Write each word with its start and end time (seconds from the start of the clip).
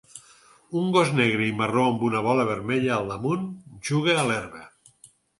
Un 0.79 0.85
gos 0.93 1.09
negre 1.17 1.43
i 1.47 1.49
marró 1.59 1.83
amb 1.89 2.05
una 2.07 2.23
bola 2.27 2.45
vermella 2.51 2.93
al 2.95 3.11
damunt 3.11 3.43
juga 3.91 4.15
a 4.23 4.23
l'herba. 4.31 4.63